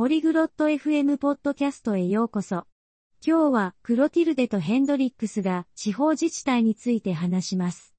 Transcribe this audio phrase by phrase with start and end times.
[0.00, 2.64] ポリグロット FM ポッドキャストへようこそ。
[3.22, 7.94] 今日はクロティルデとヘンドリックスが地方自治体について話します。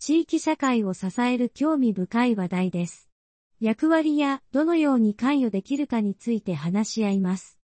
[0.00, 3.08] 地域社会を支える興味深い話題です。
[3.60, 7.56] 役割やどのように関与できるかについて話し合います。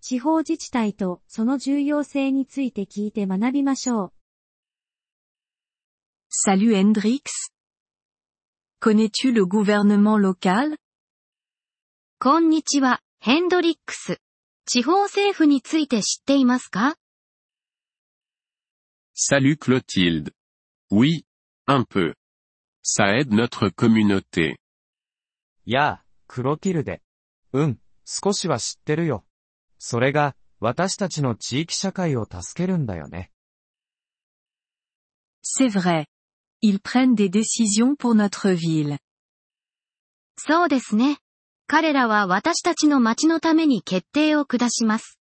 [0.00, 4.12] 地方自治体とその重要性について聞いて学びましょう。
[6.48, 7.20] Salut Hendrix.
[8.80, 10.76] Connais-tu le gouvernement local?
[12.18, 14.20] こんにちは、ヘンドリックス。
[14.66, 16.94] 地方政府について知っていますか
[19.16, 20.30] Salut Clotilde.
[20.92, 21.24] Oui,
[21.66, 22.14] un peu.
[22.84, 24.54] Ça aide notre communauté.
[25.64, 27.02] やあ、クロティルデ。
[27.52, 29.24] うん、少しは知ってるよ。
[29.80, 33.32] それが、私たちの地域社会を助けるんだよね。
[35.42, 36.06] C'est vrai.
[36.62, 38.98] Ils prennent des décisions pour notre ville.
[40.38, 41.18] そうですね。
[41.68, 45.18] 彼らは私たちの町のために決定を下します。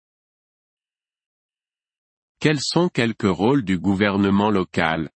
[2.41, 5.11] Quels sont quelques rôles du gouvernement local?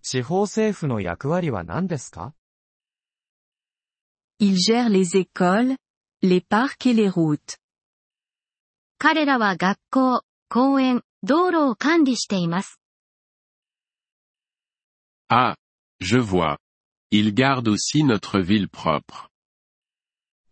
[0.00, 2.32] 地方政府の役割は何ですか
[4.40, 5.76] Ils gèrent les écoles,
[6.22, 7.58] les parcs et les routes.
[8.98, 12.80] 彼らは学校、公園、道路を管理しています。
[15.28, 15.56] Ah,
[16.00, 16.56] je vois.
[17.10, 19.27] Ils gardent aussi notre ville propre.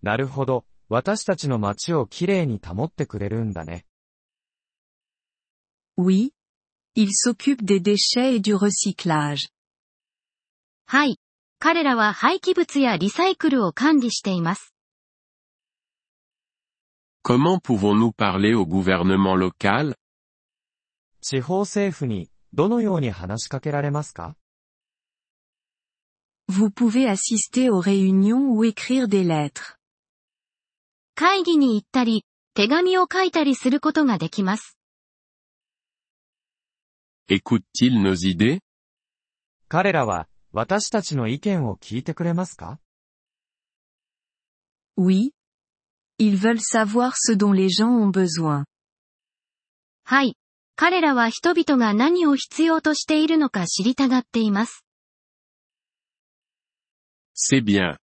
[0.06, 0.64] なるほど。
[0.88, 3.84] 私たちの街をきれいに保ってくれるんだね。
[5.98, 6.30] Oui.
[6.94, 9.50] Ils s'occupent des déchets et du recyclage.
[10.86, 11.18] はい。
[11.58, 14.76] 彼らは廃棄物やリサイクルを管理しています。
[17.24, 19.96] Comment pouvons-nous parler au gouvernement local?
[21.20, 24.36] 地方政府にどのように話しかけられますか
[26.48, 29.76] Vous pouvez assister aux réunions ou écrire des lettres.
[31.18, 34.76] 会議に行ったり、手紙を書いたりすることができます。
[37.30, 38.60] Écoute-t-il nos idées?
[39.66, 42.78] 彼らは私たちの意見を聞いてくれますか
[44.98, 45.30] Oui.
[46.18, 48.64] Ils veulent savoir ce dont les gens ont besoin.
[50.04, 50.36] はい。
[50.76, 54.84] 彼らは人々が何を必要としているのか知りたがっています。
[57.34, 57.96] C'est bien.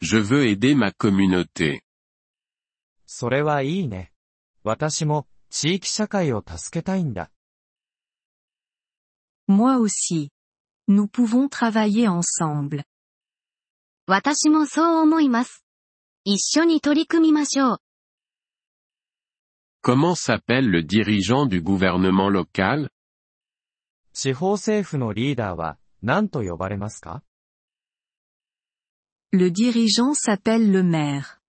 [0.00, 1.83] Je veux aider ma communauté.
[3.16, 4.10] それはいいね。
[4.64, 7.30] 私も地域社会を助けたいんだ。
[9.48, 10.30] Moi aussi.
[10.88, 12.82] Nous pouvons travailler ensemble.
[14.08, 15.64] 私もそう思います。
[16.24, 17.78] 一緒に取り組みましょう。
[19.84, 22.88] Comment s'appelle le dirigeant du gouvernement local?
[24.12, 27.22] 地方政府のリーダーは何と呼ばれますか
[29.30, 31.43] Le dirigeant s'appelle le maire.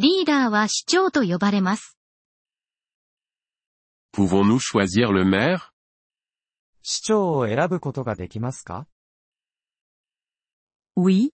[0.00, 1.98] リーダーは市長と呼ばれます。
[4.14, 5.72] Pouvons-nous choisir le maire?
[6.82, 8.86] 市長を選ぶことができますか
[10.96, 11.32] Oui.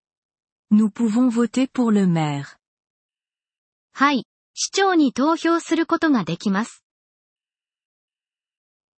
[0.72, 2.56] Nous pouvons voter pour le maire.
[3.92, 4.26] はい。
[4.54, 6.86] 市長に投票することができます。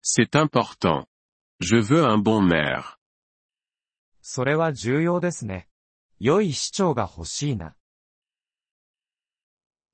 [0.00, 1.06] C'est important.
[1.60, 2.97] Je veux un bon maire.
[4.22, 5.66] それは重要ですね。
[6.21, 7.76] 良い市長が欲しいな。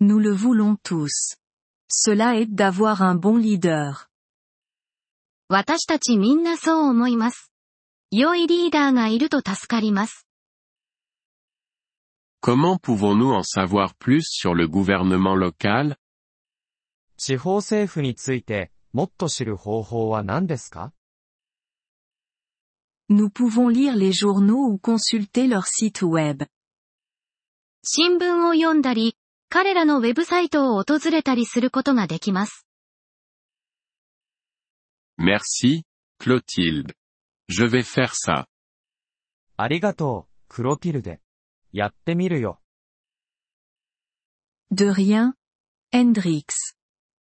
[0.02, 1.38] Nous le voulons tous.
[1.90, 4.08] Cela aide d'avoir un bon leader.
[5.50, 7.52] 私たちみんなそう思います。
[8.12, 10.28] 良いリーダーがいると助かります。
[12.42, 15.98] Comment pouvons-nous en savoir plus sur le gouvernement local?
[17.18, 20.94] 地方政府についてもっと知る方法は何ですか
[23.10, 26.46] Nous pouvons lire les journaux ou consulter leur site web.
[27.84, 29.18] 新聞を読んだり、
[29.55, 32.67] 彼らのウェブサイトを訪れたりすることができます。
[35.21, 35.83] Merci,
[36.19, 36.95] Clotilde.
[37.51, 38.47] Je vais faire ça.
[39.59, 41.21] ありがとう、クロティルデ。
[41.71, 42.63] やってみるよ。
[44.71, 45.35] De rien,
[45.93, 46.75] Hendrix.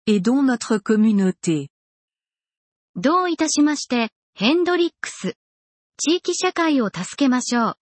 [0.08, 1.69] Aidons notre communauté.
[2.96, 5.37] どういたしまして、ヘンドリックス。
[5.99, 7.81] 地域社会を助けましょう。